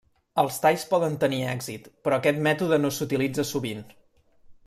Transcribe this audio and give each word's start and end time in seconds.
Els 0.43 0.55
talls 0.61 0.85
poden 0.93 1.17
tenir 1.23 1.41
èxit, 1.51 1.85
però 2.07 2.17
aquest 2.21 2.41
mètode 2.49 2.81
no 2.85 2.93
s'utilitza 2.97 3.49
sovint. 3.53 3.85